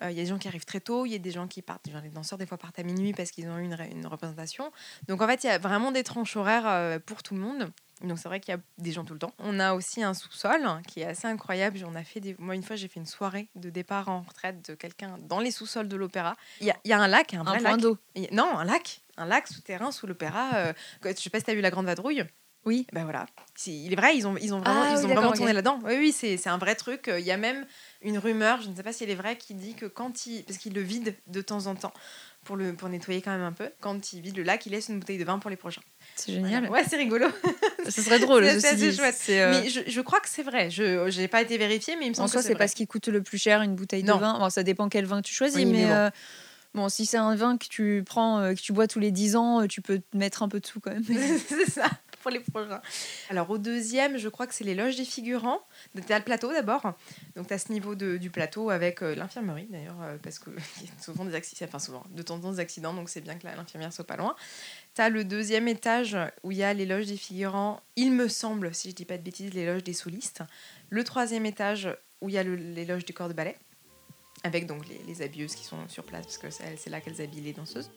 Il 0.03 0.13
y 0.13 0.21
a 0.21 0.23
des 0.23 0.27
gens 0.27 0.39
qui 0.39 0.49
arrivent 0.49 0.65
très 0.65 0.81
tôt, 0.81 1.07
il 1.07 1.13
y 1.13 1.15
a 1.15 1.19
des 1.19 1.31
gens 1.31 1.47
qui 1.47 1.63
partent, 1.63 1.87
les 1.87 2.09
danseurs 2.11 2.39
des 2.39 2.47
fois 2.47 2.59
partent 2.59 2.79
à 2.79 2.83
minuit 2.83 3.13
parce 3.13 3.31
qu'ils 3.31 3.49
ont 3.49 3.59
eu 3.59 3.65
une, 3.65 3.77
une 3.93 4.07
représentation. 4.07 4.73
Donc 5.09 5.21
en 5.21 5.27
fait, 5.27 5.45
il 5.45 5.49
y 5.49 5.51
a 5.51 5.59
vraiment 5.59 5.93
des 5.93 6.03
tranches 6.03 6.37
horaires 6.37 7.01
pour 7.03 7.23
tout 7.23 7.35
le 7.35 7.41
monde. 7.41 7.71
Donc 8.03 8.19
c'est 8.19 8.29
vrai 8.29 8.41
qu'il 8.41 8.55
y 8.55 8.57
a 8.57 8.61
des 8.79 8.93
gens 8.93 9.05
tout 9.05 9.13
le 9.13 9.19
temps. 9.19 9.33
On 9.39 9.61
a 9.61 9.75
aussi 9.75 10.03
un 10.03 10.15
sous-sol 10.15 10.67
qui 10.87 11.01
est 11.01 11.07
assez 11.07 11.27
incroyable. 11.27 11.85
On 11.87 11.95
a 11.95 12.03
fait 12.03 12.21
des... 12.21 12.35
Moi 12.39 12.55
une 12.55 12.63
fois 12.63 12.77
j'ai 12.77 12.89
fait 12.89 13.01
une 13.01 13.07
soirée 13.07 13.49
de 13.55 13.69
départ 13.69 14.09
en 14.09 14.23
retraite 14.23 14.71
de 14.71 14.75
quelqu'un 14.75 15.19
dans 15.29 15.41
les 15.41 15.51
sous-sols 15.51 15.89
de 15.89 15.97
l'opéra. 15.97 16.35
Il 16.61 16.67
y 16.67 16.71
a, 16.71 16.77
y 16.85 16.93
a, 16.93 16.99
un 16.99 17.09
lac, 17.09 17.35
un, 17.35 17.43
vrai 17.43 17.59
un 17.59 17.61
lac. 17.61 17.81
d'eau. 17.81 17.99
Non, 18.33 18.59
un 18.59 18.65
lac, 18.65 19.03
un 19.17 19.27
lac 19.27 19.49
souterrain 19.49 19.93
sous 19.93 20.07
l'opéra. 20.07 20.55
Euh... 20.55 20.73
Je 21.05 21.13
sais 21.13 21.31
pas 21.31 21.39
si 21.39 21.45
tu 21.45 21.51
as 21.51 21.55
vu 21.55 21.61
la 21.61 21.71
Grande 21.71 21.87
Vadrouille. 21.87 22.25
Oui. 22.65 22.87
Ben 22.93 23.05
voilà. 23.05 23.27
Il 23.67 23.93
est 23.93 23.97
vrai, 23.97 24.17
ils 24.17 24.27
ont, 24.27 24.37
ils 24.37 24.53
ont 24.53 24.61
vraiment, 24.61 24.83
ah 24.83 24.95
ils 24.99 25.05
ont 25.05 25.09
vraiment 25.09 25.33
tourné 25.33 25.53
là-dedans. 25.53 25.79
Oui, 25.85 25.95
oui, 25.99 26.13
c'est 26.13 26.49
un 26.49 26.59
vrai 26.59 26.75
truc. 26.75 27.11
Il 27.19 27.25
y 27.25 27.31
a 27.31 27.37
même 27.37 27.67
une 28.03 28.19
rumeur, 28.19 28.61
je 28.63 28.69
ne 28.69 28.75
sais 28.75 28.83
pas 28.83 28.93
si 28.93 29.05
elle 29.05 29.11
est 29.11 29.15
vraie, 29.15 29.37
qui 29.37 29.55
dit 29.55 29.75
que 29.75 29.87
quand 29.87 30.27
il. 30.27 30.45
Parce 30.45 30.59
qu'il 30.59 30.75
le 30.75 30.83
vide 30.83 31.15
de 31.27 31.41
temps 31.41 31.67
en 31.67 31.75
temps 31.75 31.93
pour, 32.45 32.57
le, 32.57 32.75
pour 32.75 32.89
nettoyer 32.89 33.21
quand 33.21 33.31
même 33.31 33.43
un 33.43 33.53
peu. 33.53 33.71
Quand 33.81 34.13
il 34.13 34.21
vide 34.21 34.37
le 34.37 34.43
lac, 34.43 34.65
il 34.67 34.73
laisse 34.73 34.89
une 34.89 34.99
bouteille 34.99 35.19
de 35.19 35.25
vin 35.25 35.39
pour 35.39 35.51
les 35.51 35.57
prochains. 35.57 35.83
C'est 36.17 36.33
génial. 36.33 36.69
Ouais, 36.71 36.85
c'est 36.89 36.97
rigolo. 36.97 37.27
Ce 37.89 38.03
serait 38.03 38.19
drôle. 38.19 38.45
c'est 38.45 38.69
assez 38.69 38.93
chouette. 38.93 39.21
Euh, 39.31 39.63
mais 39.63 39.69
je, 39.69 39.81
je, 39.87 40.01
crois 40.01 40.21
que 40.21 40.29
c'est 40.29 40.43
vrai. 40.43 40.71
Je 40.71 41.19
n'ai 41.19 41.29
pas 41.29 41.43
été 41.43 41.59
vérifié, 41.59 41.97
mais 41.97 42.07
il 42.07 42.11
me 42.11 42.15
semble 42.15 42.29
en 42.29 42.33
soi, 42.33 42.43
c'est 42.43 42.55
parce 42.55 42.75
qu'il 42.75 42.87
coûte 42.87 43.09
le 43.09 43.23
plus 43.23 43.39
cher 43.39 43.63
une 43.63 43.75
bouteille 43.75 44.03
de 44.03 44.13
vin. 44.13 44.39
Bon, 44.39 44.51
ça 44.51 44.63
dépend 44.63 44.89
quel 44.89 45.07
vin 45.07 45.23
tu 45.23 45.35
choisis, 45.35 45.65
mais. 45.67 45.85
bon. 45.85 45.91
Euh, 45.91 46.11
bon. 46.75 46.89
si 46.89 47.07
c'est 47.07 47.19
un 47.19 47.35
vin 47.37 47.57
que 47.57 47.67
tu 47.67 48.03
prends, 48.07 48.41
euh, 48.41 48.55
que 48.55 48.61
tu 48.61 48.73
bois 48.73 48.87
tous 48.87 49.01
les 49.01 49.11
10 49.11 49.37
ans, 49.37 49.67
tu 49.67 49.83
peux 49.83 50.01
mettre 50.15 50.43
un 50.43 50.49
peu 50.49 50.61
de 50.61 50.67
tout 50.67 50.81
quand 50.81 50.93
même. 50.93 51.05
c'est 51.49 51.71
ça 51.71 51.91
pour 52.23 52.31
les 52.31 52.41
prochains. 52.41 52.81
Alors 53.29 53.51
au 53.51 53.59
deuxième, 53.59 54.17
je 54.17 54.29
crois 54.29 54.47
que 54.47 54.55
c'est 54.55 54.65
les 54.65 54.75
loges 54.75 54.97
des 54.97 55.05
figurants. 55.05 55.61
Tu 56.07 56.13
as 56.13 56.19
le 56.19 56.25
plateau 56.25 56.53
d'abord. 56.53 56.83
Donc 57.37 57.49
tu 57.49 57.55
as 57.55 57.59
ce 57.59 57.73
niveau 57.73 57.95
de, 57.95 58.17
du 58.17 58.31
plateau 58.31 58.71
avec 58.71 59.01
l'infirmerie 59.01 59.67
d'ailleurs, 59.71 59.97
parce 60.23 60.39
qu'il 60.39 60.53
y 60.83 60.89
a 60.89 61.03
souvent 61.03 61.25
des 61.25 61.35
accidents, 61.35 61.67
enfin 61.67 61.79
souvent, 61.79 62.05
de 62.11 62.23
temps 62.23 62.37
en 62.37 62.41
temps 62.41 62.53
des 62.53 62.61
accidents, 62.61 62.95
donc 62.95 63.09
c'est 63.09 63.21
bien 63.21 63.37
que 63.37 63.47
l'infirmière 63.47 63.93
soit 63.93 64.07
pas 64.07 64.17
loin. 64.17 64.35
Tu 64.95 65.03
as 65.03 65.09
le 65.09 65.25
deuxième 65.25 65.69
étage 65.69 66.17
où 66.43 66.53
il 66.53 66.59
y 66.59 66.63
a 66.63 66.75
les 66.75 66.87
loges 66.87 67.07
des 67.07 67.17
figurants, 67.17 67.81
il 67.97 68.13
me 68.13 68.29
semble, 68.29 68.75
si 68.75 68.91
je 68.91 68.95
dis 68.95 69.05
pas 69.05 69.19
de 69.19 69.23
bêtises, 69.23 69.55
les 69.55 69.67
loges 69.67 69.85
des 69.85 69.93
solistes. 69.93 70.43
Le 70.89 71.05
troisième 71.05 71.47
étage 71.47 71.89
où 72.21 72.29
il 72.29 72.35
y 72.35 72.39
a 72.39 72.43
les 72.43 72.85
loges 72.85 73.05
du 73.05 73.15
corps 73.15 73.29
de 73.29 73.35
ballet, 73.35 73.57
avec 74.43 74.67
donc 74.67 74.89
les, 74.89 75.01
les 75.07 75.23
habilleuses 75.23 75.55
qui 75.55 75.65
sont 75.65 75.89
sur 75.89 76.05
place, 76.05 76.27
parce 76.27 76.39
que 76.39 76.51
c'est 76.51 76.91
là 76.91 77.01
qu'elles 77.01 77.21
habillent 77.21 77.43
les 77.43 77.53
danseuses. 77.53 77.91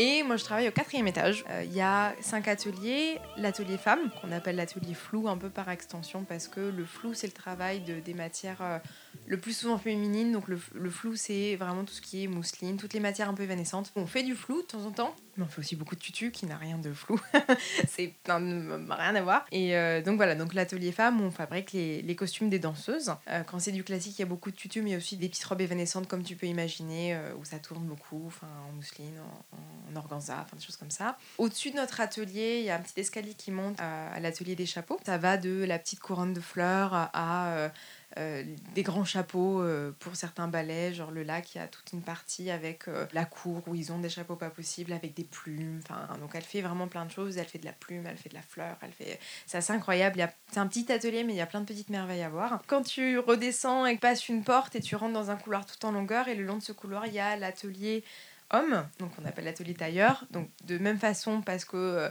Et 0.00 0.22
moi, 0.22 0.36
je 0.36 0.44
travaille 0.44 0.68
au 0.68 0.70
quatrième 0.70 1.08
étage. 1.08 1.44
Euh, 1.50 1.64
il 1.64 1.74
y 1.74 1.80
a 1.80 2.14
cinq 2.20 2.46
ateliers. 2.46 3.18
L'atelier 3.36 3.76
femme, 3.76 4.12
qu'on 4.20 4.30
appelle 4.30 4.54
l'atelier 4.54 4.94
flou 4.94 5.28
un 5.28 5.36
peu 5.36 5.50
par 5.50 5.68
extension, 5.70 6.22
parce 6.22 6.46
que 6.46 6.60
le 6.60 6.84
flou, 6.84 7.14
c'est 7.14 7.26
le 7.26 7.32
travail 7.32 7.80
de, 7.80 7.98
des 7.98 8.14
matières 8.14 8.62
euh, 8.62 8.78
le 9.26 9.40
plus 9.40 9.56
souvent 9.56 9.76
féminines. 9.76 10.30
Donc 10.30 10.46
le, 10.46 10.60
le 10.72 10.88
flou, 10.88 11.16
c'est 11.16 11.56
vraiment 11.56 11.84
tout 11.84 11.94
ce 11.94 12.00
qui 12.00 12.22
est 12.22 12.28
mousseline, 12.28 12.76
toutes 12.76 12.92
les 12.92 13.00
matières 13.00 13.28
un 13.28 13.34
peu 13.34 13.42
évanescentes. 13.42 13.90
On 13.96 14.06
fait 14.06 14.22
du 14.22 14.36
flou 14.36 14.62
de 14.62 14.66
temps 14.68 14.86
en 14.86 14.92
temps, 14.92 15.16
mais 15.38 15.44
on 15.44 15.48
fait 15.48 15.60
aussi 15.60 15.76
beaucoup 15.76 15.94
de 15.94 16.00
tutu 16.00 16.30
qui 16.30 16.46
n'a 16.46 16.56
rien 16.56 16.78
de 16.78 16.92
flou. 16.92 17.20
c'est 17.88 18.14
rien 18.26 19.14
à 19.14 19.22
voir. 19.22 19.46
Et 19.52 19.76
euh, 19.76 20.02
donc 20.02 20.16
voilà, 20.16 20.34
donc 20.34 20.54
l'atelier 20.54 20.92
femme, 20.92 21.20
on 21.20 21.30
fabrique 21.30 21.72
les, 21.72 22.02
les 22.02 22.16
costumes 22.16 22.50
des 22.50 22.58
danseuses. 22.58 23.14
quand 23.46 23.58
c'est 23.58 23.72
du 23.72 23.84
classique, 23.84 24.18
il 24.18 24.22
y 24.22 24.24
a 24.24 24.28
beaucoup 24.28 24.50
de 24.50 24.56
tutu, 24.56 24.82
mais 24.82 24.96
aussi 24.96 25.16
des 25.16 25.28
petites 25.28 25.44
robes 25.44 25.60
évanescentes, 25.60 26.08
comme 26.08 26.22
tu 26.22 26.36
peux 26.36 26.46
imaginer, 26.46 27.18
où 27.38 27.44
ça 27.44 27.58
tourne 27.58 27.84
beaucoup, 27.84 28.32
en 28.42 28.72
mousseline, 28.72 29.18
en 29.52 29.58
en 29.90 29.96
organza, 29.96 30.40
enfin 30.44 30.56
des 30.56 30.62
choses 30.62 30.76
comme 30.76 30.90
ça. 30.90 31.16
Au-dessus 31.38 31.70
de 31.70 31.76
notre 31.76 32.00
atelier, 32.00 32.58
il 32.60 32.64
y 32.64 32.70
a 32.70 32.76
un 32.76 32.80
petit 32.80 33.00
escalier 33.00 33.34
qui 33.34 33.50
monte 33.50 33.80
à, 33.80 34.18
l'atelier 34.20 34.54
des 34.54 34.66
chapeaux. 34.66 34.98
Ça 35.04 35.18
va 35.18 35.36
de 35.36 35.64
la 35.64 35.78
petite 35.78 36.00
couronne 36.00 36.32
de 36.32 36.40
fleurs 36.40 36.92
à, 36.92 37.70
euh, 38.18 38.28
euh, 38.28 38.44
des 38.74 38.82
grands 38.82 39.04
chapeaux 39.04 39.62
euh, 39.62 39.92
pour 39.98 40.16
certains 40.16 40.48
ballets, 40.48 40.92
genre 40.92 41.10
le 41.10 41.22
lac, 41.22 41.54
il 41.54 41.58
y 41.58 41.60
a 41.60 41.66
toute 41.66 41.92
une 41.92 42.02
partie 42.02 42.50
avec 42.50 42.84
la 43.12 43.24
cour 43.24 43.62
où 43.66 43.74
ils 43.74 43.92
ont 43.92 43.98
des 43.98 44.08
chapeaux 44.08 44.36
pas 44.36 44.50
possibles 44.50 44.92
avec 44.92 45.14
des 45.14 45.24
plumes. 45.24 45.80
Enfin, 45.82 46.16
donc 46.18 46.30
elle 46.34 46.42
fait 46.42 46.60
vraiment 46.60 46.88
plein 46.88 47.04
de 47.04 47.10
choses. 47.10 47.38
Elle 47.38 47.46
fait 47.46 47.58
de 47.58 47.64
la 47.64 47.72
plume, 47.72 48.06
elle 48.06 48.16
fait 48.16 48.28
de 48.28 48.34
la 48.34 48.42
fleur, 48.42 48.76
elle 48.82 48.92
fait. 48.92 49.18
C'est 49.46 49.58
assez 49.58 49.72
incroyable. 49.72 50.28
C'est 50.50 50.60
un 50.60 50.66
petit 50.66 50.90
atelier, 50.92 51.24
mais 51.24 51.32
il 51.32 51.36
y 51.36 51.40
a 51.40 51.46
plein 51.46 51.60
de 51.60 51.66
petites 51.66 51.90
merveilles 51.90 52.22
à 52.22 52.28
voir. 52.28 52.62
Quand 52.66 52.82
tu 52.82 53.18
redescends 53.18 53.86
et 53.86 53.96
passes 53.96 54.28
une 54.28 54.44
porte 54.44 54.76
et 54.76 54.80
tu 54.80 54.96
rentres 54.96 55.14
dans 55.14 55.30
un 55.30 55.36
couloir 55.36 55.66
tout 55.66 55.84
en 55.86 55.92
longueur, 55.92 56.28
et 56.28 56.34
le 56.34 56.44
long 56.44 56.56
de 56.56 56.62
ce 56.62 56.72
couloir, 56.72 57.06
il 57.06 57.14
y 57.14 57.20
a 57.20 57.36
l'atelier 57.36 58.04
hommes, 58.50 58.86
donc 58.98 59.10
on 59.20 59.26
appelle 59.26 59.44
l'atelier 59.44 59.74
tailleur. 59.74 60.24
Donc 60.30 60.48
de 60.64 60.78
même 60.78 60.98
façon 60.98 61.42
parce 61.42 61.64
que 61.64 62.10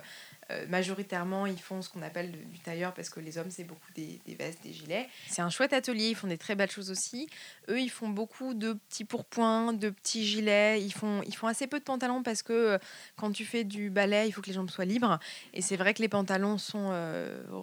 euh, 0.52 0.58
euh, 0.58 0.68
majoritairement 0.68 1.46
ils 1.46 1.60
font 1.60 1.82
ce 1.82 1.90
qu'on 1.90 2.02
appelle 2.02 2.32
du 2.32 2.60
tailleur 2.60 2.94
parce 2.94 3.10
que 3.10 3.20
les 3.20 3.38
hommes 3.38 3.52
c'est 3.52 3.64
beaucoup 3.64 3.92
des, 3.94 4.20
vestes, 4.38 4.62
des 4.64 4.74
gilets. 4.74 5.08
C'est 5.28 5.42
un 5.42 5.50
chouette 5.50 5.74
atelier, 5.74 6.10
ils 6.10 6.16
font 6.16 6.28
des 6.28 6.38
très 6.38 6.56
belles 6.56 6.72
choses 6.72 6.92
aussi. 6.92 7.28
Eux 7.70 7.80
ils 7.80 7.90
font 7.90 8.10
beaucoup 8.10 8.54
de 8.54 8.74
petits 8.74 9.06
pourpoints, 9.06 9.74
de 9.74 9.90
petits 9.90 10.26
gilets. 10.26 10.82
Ils 10.82 10.92
font, 10.92 11.22
ils 11.26 11.36
font 11.36 11.48
assez 11.48 11.68
peu 11.68 11.80
de 11.80 11.84
pantalons 11.84 12.24
parce 12.24 12.42
que 12.42 12.54
euh, 12.54 12.78
quand 13.16 13.32
tu 13.32 13.46
fais 13.46 13.64
du 13.64 13.90
ballet 13.90 14.28
il 14.28 14.32
faut 14.32 14.42
que 14.42 14.48
les 14.48 14.54
jambes 14.54 14.70
soient 14.70 14.86
libres. 14.86 15.20
Et 15.54 15.62
c'est 15.62 15.78
vrai 15.78 15.94
que 15.94 16.02
les 16.02 16.10
pantalons 16.10 16.58
sont 16.58 16.88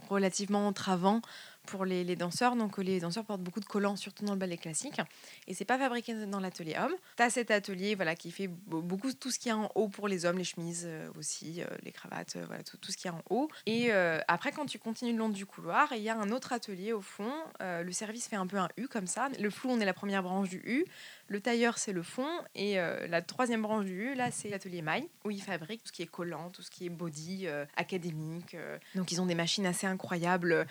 relativement 0.09 0.67
entravants 0.67 1.21
pour 1.67 1.85
les, 1.85 2.17
danseurs. 2.17 2.57
Donc, 2.57 2.79
les 2.79 3.01
danseurs 3.01 3.25
portent 3.25 3.43
beaucoup 3.43 3.61
de 3.61 3.65
collants, 3.65 3.97
surtout 3.97 4.25
dans 4.25 4.33
le 4.33 4.39
ballet 4.39 4.57
classique. 4.57 5.01
Et 5.47 5.55
c'est 5.55 5.65
pas 5.65 5.79
fabriqué 5.79 6.15
dans 6.27 6.41
l'atelier 6.41 6.77
homme. 6.79 6.95
Tu 7.17 7.23
as 7.23 7.31
cet 7.31 7.51
atelier 7.51 7.95
voilà, 7.95 8.15
qui 8.15 8.31
fait 8.31 8.49
beaucoup 8.49 9.13
tout 9.13 9.31
ce 9.31 9.39
qu'il 9.39 9.51
y 9.51 9.53
a 9.53 9.57
en 9.57 9.71
haut 9.75 9.89
pour 9.89 10.09
les 10.09 10.27
hommes, 10.27 10.39
les 10.39 10.45
chemises 10.45 10.85
euh, 10.87 11.09
aussi, 11.19 11.63
euh, 11.63 11.67
les 11.83 11.93
cravates, 11.93 12.37
euh, 12.37 12.45
voilà, 12.47 12.63
tout, 12.63 12.77
tout, 12.77 12.93
ce 12.93 12.97
qu'il 12.97 13.11
y 13.11 13.15
a 13.15 13.17
en 13.17 13.23
haut. 13.31 13.49
Et 13.67 13.91
après, 14.29 14.53
quand 14.53 14.67
tu 14.67 14.79
continues 14.79 15.13
le 15.13 15.19
long 15.19 15.29
du 15.29 15.47
couloir, 15.47 15.93
il 15.93 16.03
y 16.03 16.09
a 16.09 16.17
un 16.17 16.31
autre 16.31 16.53
atelier 16.53 16.93
au 16.93 17.01
fond. 17.01 17.33
le 17.61 17.93
service 17.93 18.29
fait 18.29 18.37
un 18.37 18.47
peu 18.47 18.59
un 18.59 18.69
U 18.77 18.89
comme 18.89 19.07
ça. 19.07 19.29
Le 19.39 19.51
flou, 19.51 19.71
on 19.71 19.81
est 19.81 19.85
la 19.85 19.95
première 19.95 20.23
branche 20.23 20.49
du 20.49 20.63
U. 20.65 20.85
Le 21.29 21.41
tailleur, 21.41 21.79
c'est 21.79 21.93
le 21.93 22.03
fond. 22.03 22.29
Et 22.55 22.77
la 22.77 23.23
troisième 23.23 23.63
branche 23.63 23.85
du 23.85 24.11
U, 24.11 24.15
là, 24.15 24.31
c'est 24.31 24.49
l'atelier 24.49 24.83
maille, 24.83 25.09
où 25.25 25.31
ils 25.31 25.43
fabriquent 25.43 25.83
tout 25.83 25.89
ce 25.89 25.93
qui 25.93 26.03
est 26.03 26.07
collant, 26.07 26.51
tout 26.51 26.63
ce 26.63 26.71
qui 26.71 26.87
est 26.87 26.91
body, 26.91 27.47
académique. 27.77 28.57
Donc, 28.95 29.13
ils 29.13 29.21
ont 29.21 29.27
des 29.27 29.35
machines 29.35 29.67
assez 29.67 29.87
incroyables. 29.87 30.67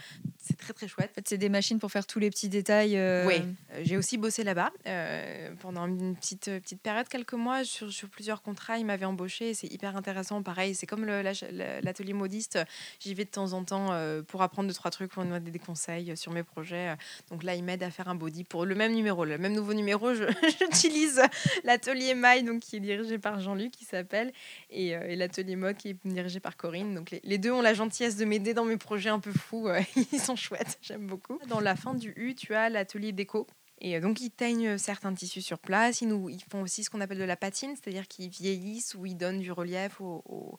C'est 0.46 0.58
très, 0.58 0.74
très 0.74 0.88
chouette. 0.90 1.10
En 1.12 1.16
fait, 1.16 1.28
c'est 1.28 1.38
des 1.38 1.48
machines 1.48 1.80
pour 1.80 1.90
faire 1.90 2.06
tous 2.06 2.20
les 2.20 2.30
petits 2.30 2.50
détails. 2.50 2.98
euh, 2.98 3.26
Oui, 3.26 3.36
euh, 3.72 3.82
j'ai 3.84 3.96
aussi 3.96 4.18
bossé 4.18 4.44
là-bas 4.44 4.72
euh, 4.88 5.54
pendant 5.62 5.88
une 5.88 6.16
petite, 6.18 6.46
petite 6.60 6.82
période, 6.82 7.08
quelques 7.08 7.34
mois, 7.34 7.64
sur, 7.64 7.92
sur 7.94 8.10
plusieurs 8.10 8.42
contrats. 8.42 8.78
Ils 8.78 8.86
m'avaient 8.86 9.06
embauché. 9.06 9.54
C'est 9.54 9.68
hyper 9.72 9.96
intéressant. 9.96 10.44
Pareil, 10.44 10.76
c'est 10.76 10.86
comme 10.86 11.06
l'atelier 11.06 12.12
modiste. 12.14 12.60
J'y 13.00 13.14
vais 13.14 13.24
de 13.24 13.30
temps 13.30 13.54
en 13.54 13.64
temps 13.64 13.94
euh, 13.94 14.22
pour 14.22 14.42
apprendre 14.42 14.68
deux, 14.68 14.74
trois 14.74 14.92
trucs, 14.92 15.12
pour 15.12 15.24
demander 15.24 15.50
des 15.50 15.60
conseils 15.60 16.16
sur 16.18 16.34
mes 16.34 16.44
projets. 16.44 16.96
Donc 17.30 17.44
là, 17.44 17.56
ils 17.56 17.64
m'aident 17.64 17.84
à 17.84 17.92
faire 17.92 18.10
un 18.10 18.16
body 18.16 18.44
pour 18.44 18.66
le 18.66 18.76
même 18.76 18.94
numéro. 18.94 19.24
Le 19.24 19.38
même 19.38 19.54
nouveau 19.54 19.74
numéro, 19.74 20.14
j'utilise 20.60 21.22
l'atelier 21.64 22.16
maille, 22.16 22.44
donc, 22.44 22.60
qui 22.60 22.76
est 22.76 22.82
dirigé 22.82 23.18
par 23.18 23.40
Jean-Luc, 23.40 23.72
qui 23.72 23.86
s'appelle, 23.86 24.34
et, 24.70 24.88
et 24.90 25.16
l'atelier 25.16 25.56
mode, 25.56 25.78
qui 25.78 25.90
est 25.90 25.98
dirigé 26.06 26.40
par 26.42 26.58
Corinne. 26.58 26.96
Donc 26.96 27.12
les, 27.12 27.22
les 27.24 27.38
deux 27.38 27.52
ont 27.52 27.62
la 27.62 27.74
gentillesse 27.74 28.18
de 28.18 28.26
m'aider 28.26 28.54
dans 28.54 28.66
mes 28.66 28.78
projets 28.78 29.10
un 29.10 29.20
peu 29.20 29.32
fous. 29.32 29.70
ils 30.12 30.20
sont 30.20 30.33
chouettes, 30.36 30.78
j'aime 30.82 31.08
beaucoup. 31.08 31.40
Dans 31.48 31.60
la 31.60 31.76
fin 31.76 31.94
du 31.94 32.14
U, 32.16 32.36
tu 32.36 32.54
as 32.54 32.70
l'atelier 32.70 33.12
déco. 33.12 33.48
Et 33.82 33.98
euh, 33.98 34.00
donc, 34.00 34.22
ils 34.22 34.30
teignent 34.30 34.78
certains 34.78 35.14
tissus 35.14 35.42
sur 35.42 35.58
place. 35.60 36.00
Ils, 36.02 36.08
nous, 36.08 36.30
ils 36.30 36.42
font 36.50 36.62
aussi 36.62 36.84
ce 36.86 36.90
qu'on 36.90 37.02
appelle 37.02 37.18
de 37.18 37.24
la 37.26 37.36
patine, 37.36 37.76
c'est-à-dire 37.76 38.08
qu'ils 38.08 38.30
vieillissent 38.30 38.96
ou 38.96 39.06
ils 39.06 39.18
donnent 39.18 39.40
du 39.40 39.52
relief 39.52 40.00
au, 40.00 40.22
au, 40.26 40.58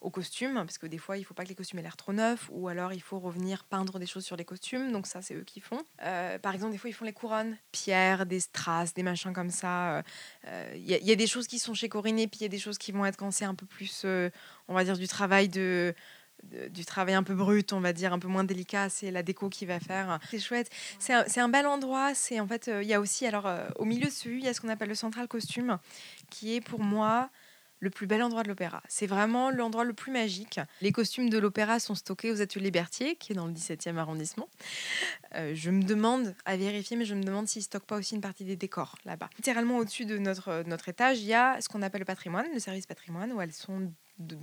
au 0.00 0.10
costume. 0.10 0.54
Parce 0.54 0.78
que 0.78 0.86
des 0.86 0.96
fois, 0.96 1.18
il 1.18 1.20
ne 1.20 1.26
faut 1.26 1.34
pas 1.34 1.42
que 1.42 1.48
les 1.50 1.54
costumes 1.54 1.80
aient 1.80 1.82
l'air 1.82 1.96
trop 1.98 2.12
neufs. 2.14 2.48
Ou 2.52 2.68
alors, 2.68 2.92
il 2.94 3.02
faut 3.02 3.18
revenir 3.18 3.64
peindre 3.64 3.98
des 3.98 4.06
choses 4.06 4.24
sur 4.24 4.36
les 4.36 4.44
costumes. 4.46 4.90
Donc, 4.92 5.06
ça, 5.06 5.20
c'est 5.20 5.34
eux 5.34 5.44
qui 5.44 5.60
font. 5.60 5.82
Euh, 6.02 6.38
par 6.38 6.54
exemple, 6.54 6.72
des 6.72 6.78
fois, 6.78 6.88
ils 6.88 6.94
font 6.94 7.04
les 7.04 7.12
couronnes. 7.12 7.58
Pierre, 7.72 8.24
des 8.24 8.40
strass, 8.40 8.94
des 8.94 9.02
machins 9.02 9.34
comme 9.34 9.50
ça. 9.50 9.96
Euh, 9.98 10.02
euh, 10.46 10.72
Il 10.76 10.88
y, 10.88 10.94
a- 10.94 10.98
il 10.98 11.14
des 11.16 11.26
choses 11.26 11.48
qui 11.48 11.58
sont 11.58 11.74
chez 11.74 11.90
Corinne 11.90 12.18
et 12.20 12.28
puis 12.28 12.38
il 12.40 12.42
y 12.44 12.46
a 12.46 12.48
des 12.48 12.60
choses 12.60 12.78
qui 12.78 12.92
vont 12.92 13.04
être 13.04 13.16
quand 13.18 13.32
c'est 13.32 13.44
un 13.44 13.56
peu 13.56 13.66
plus, 13.66 14.02
euh, 14.06 14.30
on 14.68 14.72
va 14.74 14.84
dire, 14.84 14.96
du 14.96 15.08
travail 15.08 15.48
de- 15.50 15.94
du 16.42 16.84
travail 16.84 17.14
un 17.14 17.22
peu 17.22 17.34
brut, 17.34 17.72
on 17.72 17.80
va 17.80 17.92
dire, 17.92 18.12
un 18.12 18.18
peu 18.18 18.28
moins 18.28 18.44
délicat, 18.44 18.88
c'est 18.88 19.10
la 19.10 19.22
déco 19.22 19.48
qui 19.48 19.66
va 19.66 19.80
faire. 19.80 20.18
C'est 20.30 20.38
chouette. 20.38 20.70
C'est 20.98 21.40
un, 21.40 21.48
bel 21.48 21.66
endroit. 21.66 22.14
C'est 22.14 22.40
en 22.40 22.46
fait, 22.46 22.68
euh, 22.68 22.82
il 22.82 22.88
y 22.88 22.94
a 22.94 23.00
aussi, 23.00 23.26
alors 23.26 23.46
euh, 23.46 23.68
au 23.76 23.84
milieu 23.84 24.06
de 24.06 24.12
ce 24.12 24.28
U, 24.28 24.38
il 24.38 24.44
y 24.44 24.48
a 24.48 24.54
ce 24.54 24.60
qu'on 24.60 24.68
appelle 24.68 24.88
le 24.88 24.94
central 24.94 25.28
costume, 25.28 25.78
qui 26.30 26.54
est 26.54 26.60
pour 26.60 26.80
moi 26.80 27.30
le 27.82 27.90
plus 27.90 28.06
bel 28.06 28.22
endroit 28.22 28.44
de 28.44 28.48
l'opéra. 28.48 28.80
C'est 28.88 29.08
vraiment 29.08 29.50
l'endroit 29.50 29.82
le 29.82 29.92
plus 29.92 30.12
magique. 30.12 30.60
Les 30.80 30.92
costumes 30.92 31.28
de 31.28 31.38
l'opéra 31.38 31.80
sont 31.80 31.96
stockés 31.96 32.30
aux 32.30 32.40
ateliers 32.40 32.70
Berthier, 32.70 33.16
qui 33.16 33.32
est 33.32 33.34
dans 33.34 33.46
le 33.46 33.52
17e 33.52 33.96
arrondissement. 33.96 34.48
Euh, 35.34 35.52
je 35.56 35.70
me 35.70 35.82
demande, 35.82 36.36
à 36.44 36.56
vérifier, 36.56 36.96
mais 36.96 37.04
je 37.04 37.16
me 37.16 37.24
demande 37.24 37.48
s'ils 37.48 37.64
stockent 37.64 37.86
pas 37.86 37.96
aussi 37.96 38.14
une 38.14 38.20
partie 38.20 38.44
des 38.44 38.54
décors 38.54 38.94
là-bas. 39.04 39.28
Littéralement 39.36 39.78
au-dessus 39.78 40.04
de 40.04 40.16
notre, 40.16 40.62
notre 40.64 40.88
étage, 40.88 41.18
il 41.18 41.26
y 41.26 41.34
a 41.34 41.60
ce 41.60 41.68
qu'on 41.68 41.82
appelle 41.82 42.02
le 42.02 42.06
patrimoine, 42.06 42.46
le 42.54 42.60
service 42.60 42.86
patrimoine, 42.86 43.32
où 43.32 43.40
elles 43.40 43.52
sont 43.52 43.92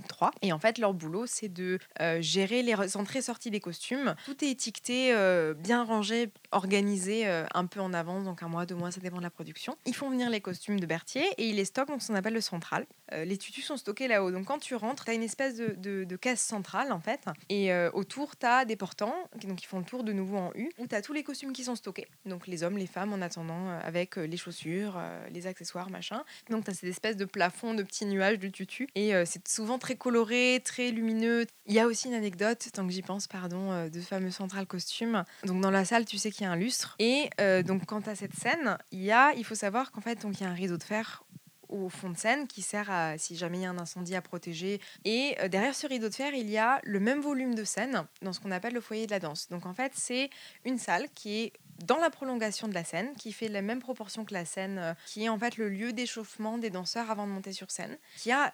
trois. 0.08 0.30
Et 0.42 0.52
en 0.52 0.58
fait, 0.58 0.78
leur 0.78 0.94
boulot, 0.94 1.26
c'est 1.26 1.48
de 1.48 1.78
euh, 2.00 2.20
gérer 2.20 2.62
les 2.62 2.96
entrées-sorties 2.96 3.50
des 3.50 3.60
costumes. 3.60 4.14
Tout 4.24 4.44
est 4.44 4.50
étiqueté, 4.50 5.12
euh, 5.12 5.54
bien 5.54 5.84
rangé, 5.84 6.30
organisé 6.52 7.26
euh, 7.26 7.44
un 7.54 7.66
peu 7.66 7.80
en 7.80 7.92
avance, 7.92 8.24
donc 8.24 8.42
un 8.42 8.48
mois, 8.48 8.66
deux 8.66 8.74
mois, 8.74 8.90
ça 8.90 9.00
dépend 9.00 9.18
de 9.18 9.22
la 9.22 9.30
production. 9.30 9.76
Ils 9.86 9.94
font 9.94 10.10
venir 10.10 10.30
les 10.30 10.40
costumes 10.40 10.80
de 10.80 10.86
Berthier 10.86 11.24
et 11.38 11.48
ils 11.48 11.56
les 11.56 11.64
stockent 11.64 11.88
dans 11.88 11.98
ce 11.98 12.08
qu'on 12.08 12.14
appelle 12.14 12.34
le 12.34 12.40
central. 12.40 12.86
Les 13.12 13.36
tutus 13.38 13.64
sont 13.66 13.76
stockés 13.76 14.06
là-haut. 14.06 14.30
Donc 14.30 14.44
quand 14.46 14.60
tu 14.60 14.76
rentres, 14.76 15.04
tu 15.04 15.10
as 15.10 15.14
une 15.14 15.24
espèce 15.24 15.56
de, 15.56 15.74
de- 16.04 16.16
caisse 16.16 16.40
centrale 16.40 16.92
en 16.92 17.00
fait. 17.00 17.20
Et 17.48 17.74
autour, 17.92 18.36
tu 18.36 18.46
as 18.46 18.64
des 18.64 18.76
portants, 18.76 19.16
donc 19.42 19.62
ils 19.62 19.66
font 19.66 19.80
le 19.80 19.84
tour 19.84 20.04
de 20.04 20.12
nouveau 20.12 20.36
en 20.36 20.52
U, 20.54 20.70
où 20.78 20.86
tu 20.86 20.94
as 20.94 21.02
tous 21.02 21.12
les 21.12 21.24
costumes 21.24 21.52
qui 21.52 21.64
sont 21.64 21.74
stockés. 21.74 22.06
Donc 22.24 22.46
les 22.46 22.62
hommes, 22.62 22.78
les 22.78 22.86
femmes 22.86 23.12
en 23.12 23.20
attendant, 23.20 23.70
avec 23.82 24.14
les 24.16 24.36
chaussures, 24.36 25.00
les 25.32 25.46
accessoires, 25.48 25.90
machin. 25.90 26.22
Donc 26.50 26.64
tu 26.64 26.70
as 26.70 26.74
cette 26.74 26.88
espèce 26.88 27.16
de 27.16 27.24
plafond 27.24 27.74
de 27.74 27.82
petits 27.82 28.06
nuages 28.06 28.38
de 28.38 28.48
tutus. 28.48 28.86
Et 28.94 29.12
c'est 29.24 29.46
souvent 29.48 29.69
très 29.78 29.96
coloré, 29.96 30.60
très 30.64 30.90
lumineux. 30.90 31.46
Il 31.66 31.74
y 31.74 31.80
a 31.80 31.86
aussi 31.86 32.08
une 32.08 32.14
anecdote, 32.14 32.68
tant 32.72 32.86
que 32.86 32.92
j'y 32.92 33.02
pense, 33.02 33.26
pardon, 33.26 33.72
euh, 33.72 33.88
de 33.88 34.00
fameux 34.00 34.30
central 34.30 34.66
costume. 34.66 35.24
Donc 35.44 35.60
dans 35.60 35.70
la 35.70 35.84
salle, 35.84 36.04
tu 36.04 36.18
sais 36.18 36.30
qu'il 36.30 36.42
y 36.42 36.46
a 36.46 36.52
un 36.52 36.56
lustre. 36.56 36.96
Et 36.98 37.30
euh, 37.40 37.62
donc 37.62 37.86
quand 37.86 38.02
tu 38.02 38.10
as 38.10 38.16
cette 38.16 38.34
scène, 38.34 38.78
il 38.90 39.02
y 39.02 39.12
a, 39.12 39.32
il 39.34 39.44
faut 39.44 39.54
savoir 39.54 39.90
qu'en 39.90 40.00
fait, 40.00 40.22
donc 40.22 40.40
il 40.40 40.44
y 40.44 40.46
a 40.46 40.50
un 40.50 40.54
rideau 40.54 40.76
de 40.76 40.82
fer 40.82 41.24
au 41.70 41.88
fond 41.88 42.10
de 42.10 42.18
scène 42.18 42.46
qui 42.46 42.62
sert 42.62 42.90
à, 42.90 43.16
si 43.16 43.36
jamais 43.36 43.58
il 43.58 43.62
y 43.62 43.66
a 43.66 43.70
un 43.70 43.78
incendie, 43.78 44.14
à 44.14 44.22
protéger. 44.22 44.80
Et 45.04 45.36
euh, 45.40 45.48
derrière 45.48 45.74
ce 45.74 45.86
rideau 45.86 46.08
de 46.08 46.14
fer, 46.14 46.34
il 46.34 46.50
y 46.50 46.58
a 46.58 46.80
le 46.82 47.00
même 47.00 47.20
volume 47.20 47.54
de 47.54 47.64
scène 47.64 48.04
dans 48.22 48.32
ce 48.32 48.40
qu'on 48.40 48.50
appelle 48.50 48.74
le 48.74 48.80
foyer 48.80 49.06
de 49.06 49.12
la 49.12 49.20
danse. 49.20 49.48
Donc 49.48 49.66
en 49.66 49.74
fait, 49.74 49.92
c'est 49.94 50.30
une 50.64 50.78
salle 50.78 51.08
qui 51.14 51.40
est 51.40 51.52
dans 51.84 51.98
la 51.98 52.10
prolongation 52.10 52.68
de 52.68 52.74
la 52.74 52.84
scène, 52.84 53.14
qui 53.16 53.32
fait 53.32 53.48
la 53.48 53.62
même 53.62 53.80
proportion 53.80 54.24
que 54.24 54.34
la 54.34 54.44
scène, 54.44 54.94
qui 55.06 55.24
est 55.24 55.28
en 55.28 55.38
fait 55.38 55.56
le 55.56 55.68
lieu 55.68 55.92
d'échauffement 55.92 56.58
des 56.58 56.70
danseurs 56.70 57.10
avant 57.10 57.26
de 57.26 57.32
monter 57.32 57.52
sur 57.52 57.70
scène, 57.70 57.96
qui 58.18 58.32
a 58.32 58.52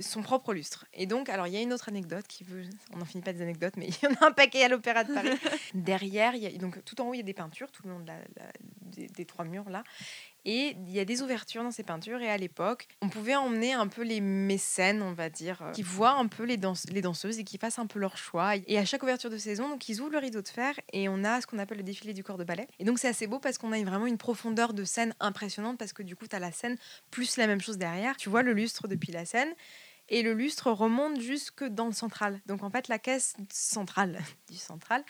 son 0.00 0.22
propre 0.22 0.54
lustre. 0.54 0.86
Et 0.94 1.06
donc, 1.06 1.28
alors 1.28 1.46
il 1.46 1.52
y 1.52 1.56
a 1.56 1.60
une 1.60 1.72
autre 1.72 1.88
anecdote 1.88 2.26
qui 2.28 2.44
veut, 2.44 2.62
on 2.92 2.98
n'en 2.98 3.04
finit 3.04 3.22
pas 3.22 3.32
des 3.32 3.42
anecdotes, 3.42 3.76
mais 3.76 3.86
il 3.88 3.96
y 4.02 4.06
en 4.06 4.14
a 4.14 4.26
un 4.28 4.32
paquet 4.32 4.62
à 4.64 4.68
l'Opéra 4.68 5.04
de 5.04 5.12
Paris. 5.12 5.30
Derrière, 5.74 6.34
il 6.34 6.42
y 6.42 6.46
a, 6.46 6.50
donc 6.58 6.84
tout 6.84 7.00
en 7.00 7.08
haut, 7.08 7.14
il 7.14 7.18
y 7.18 7.20
a 7.20 7.24
des 7.24 7.34
peintures 7.34 7.70
tout 7.72 7.82
le 7.84 7.90
long 7.90 8.00
de 8.00 8.06
la- 8.06 8.18
la- 8.36 8.52
des, 8.94 9.24
trois 9.24 9.44
murs 9.44 9.68
là. 9.70 9.84
Et 10.46 10.76
il 10.86 10.92
y 10.92 11.00
a 11.00 11.06
des 11.06 11.22
ouvertures 11.22 11.62
dans 11.62 11.70
ces 11.70 11.82
peintures. 11.82 12.20
Et 12.20 12.28
à 12.28 12.36
l'époque, 12.36 12.86
on 13.00 13.08
pouvait 13.08 13.34
emmener 13.34 13.72
un 13.72 13.88
peu 13.88 14.02
les 14.02 14.20
mécènes, 14.20 15.00
on 15.00 15.12
va 15.12 15.30
dire, 15.30 15.62
euh, 15.62 15.70
qui 15.72 15.82
voient 15.82 16.16
un 16.16 16.26
peu 16.26 16.44
les, 16.44 16.58
les 16.90 17.00
danseuses 17.00 17.38
et 17.38 17.44
qui 17.44 17.56
fassent 17.56 17.78
un 17.78 17.86
peu 17.86 17.98
leur 17.98 18.18
choix. 18.18 18.56
Et 18.56 18.78
à 18.78 18.84
chaque 18.84 19.02
ouverture 19.02 19.30
de 19.30 19.38
saison, 19.38 19.68
donc 19.68 19.88
ils 19.88 20.00
ouvrent 20.00 20.12
le 20.12 20.18
rideau 20.18 20.42
de 20.42 20.48
fer 20.48 20.78
et 20.92 21.08
on 21.08 21.24
a 21.24 21.40
ce 21.40 21.46
qu'on 21.46 21.58
appelle 21.58 21.78
le 21.78 21.84
défilé 21.84 22.12
du 22.12 22.22
corps 22.22 22.38
de 22.38 22.44
ballet. 22.44 22.68
Et 22.78 22.84
donc 22.84 22.98
c'est 22.98 23.08
assez 23.08 23.26
beau 23.26 23.38
parce 23.38 23.56
qu'on 23.56 23.72
a 23.72 23.82
vraiment 23.82 24.06
une 24.06 24.18
profondeur 24.18 24.74
de 24.74 24.84
scène 24.84 25.14
impressionnante 25.18 25.78
parce 25.78 25.94
que 25.94 26.02
du 26.02 26.14
coup, 26.14 26.26
tu 26.26 26.36
as 26.36 26.40
la 26.40 26.52
scène 26.52 26.76
plus 27.10 27.38
la 27.38 27.46
même 27.46 27.60
chose 27.60 27.78
derrière. 27.78 28.16
Tu 28.16 28.28
vois 28.28 28.42
le 28.42 28.52
lustre 28.52 28.86
depuis 28.86 29.12
la 29.12 29.24
scène. 29.24 29.52
Et 30.08 30.22
le 30.22 30.34
lustre 30.34 30.70
remonte 30.70 31.18
jusque 31.20 31.64
dans 31.64 31.86
le 31.86 31.92
central. 31.92 32.40
Donc 32.46 32.62
en 32.62 32.70
fait, 32.70 32.88
la 32.88 32.98
caisse 32.98 33.36
centrale 33.50 34.20
du 34.50 34.56
central 34.56 35.02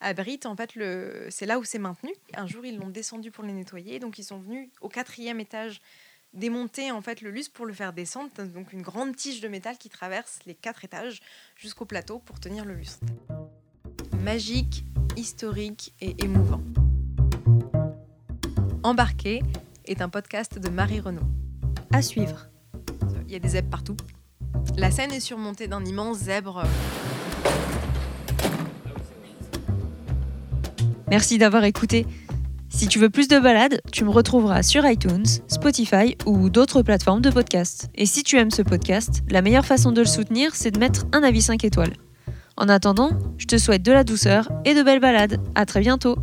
abrite 0.00 0.46
en 0.46 0.56
fait 0.56 0.74
le. 0.74 1.26
C'est 1.30 1.46
là 1.46 1.58
où 1.58 1.64
c'est 1.64 1.78
maintenu. 1.78 2.12
Un 2.34 2.46
jour, 2.46 2.64
ils 2.64 2.78
l'ont 2.78 2.90
descendu 2.90 3.30
pour 3.30 3.44
les 3.44 3.52
nettoyer, 3.52 3.98
donc 3.98 4.18
ils 4.18 4.24
sont 4.24 4.38
venus 4.38 4.68
au 4.80 4.88
quatrième 4.88 5.40
étage 5.40 5.80
démonter 6.34 6.90
en 6.90 7.02
fait 7.02 7.20
le 7.20 7.30
lustre 7.30 7.52
pour 7.52 7.66
le 7.66 7.72
faire 7.72 7.92
descendre. 7.92 8.30
Donc 8.44 8.72
une 8.72 8.82
grande 8.82 9.16
tige 9.16 9.40
de 9.40 9.48
métal 9.48 9.78
qui 9.78 9.88
traverse 9.88 10.40
les 10.46 10.54
quatre 10.54 10.84
étages 10.84 11.20
jusqu'au 11.56 11.84
plateau 11.84 12.18
pour 12.18 12.40
tenir 12.40 12.64
le 12.64 12.74
lustre. 12.74 13.04
Magique, 14.18 14.84
historique 15.16 15.94
et 16.00 16.14
émouvant. 16.22 16.62
Embarqué 18.82 19.42
est 19.84 20.00
un 20.00 20.08
podcast 20.08 20.58
de 20.58 20.68
Marie 20.68 21.00
Renaud. 21.00 21.26
À 21.92 22.02
suivre. 22.02 22.48
Il 23.26 23.32
y 23.32 23.36
a 23.36 23.38
des 23.38 23.48
zèbres 23.48 23.70
partout. 23.70 23.96
La 24.76 24.90
scène 24.90 25.12
est 25.12 25.20
surmontée 25.20 25.68
d'un 25.68 25.84
immense 25.84 26.18
zèbre. 26.18 26.64
Merci 31.08 31.38
d'avoir 31.38 31.64
écouté. 31.64 32.06
Si 32.70 32.88
tu 32.88 32.98
veux 32.98 33.10
plus 33.10 33.28
de 33.28 33.38
balades, 33.38 33.82
tu 33.92 34.04
me 34.04 34.10
retrouveras 34.10 34.62
sur 34.62 34.86
iTunes, 34.86 35.26
Spotify 35.46 36.16
ou 36.24 36.48
d'autres 36.48 36.82
plateformes 36.82 37.20
de 37.20 37.30
podcast. 37.30 37.90
Et 37.94 38.06
si 38.06 38.22
tu 38.22 38.38
aimes 38.38 38.50
ce 38.50 38.62
podcast, 38.62 39.22
la 39.28 39.42
meilleure 39.42 39.66
façon 39.66 39.92
de 39.92 40.00
le 40.00 40.06
soutenir, 40.06 40.54
c'est 40.54 40.70
de 40.70 40.78
mettre 40.78 41.04
un 41.12 41.22
avis 41.22 41.42
5 41.42 41.64
étoiles. 41.64 41.92
En 42.56 42.68
attendant, 42.68 43.10
je 43.36 43.46
te 43.46 43.58
souhaite 43.58 43.82
de 43.82 43.92
la 43.92 44.04
douceur 44.04 44.50
et 44.64 44.74
de 44.74 44.82
belles 44.82 45.00
balades. 45.00 45.38
À 45.54 45.66
très 45.66 45.80
bientôt. 45.80 46.16